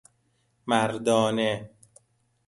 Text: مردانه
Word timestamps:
مردانه 0.67 1.69